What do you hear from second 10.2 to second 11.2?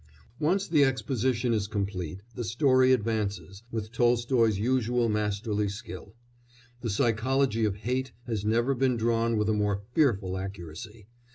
accuracy.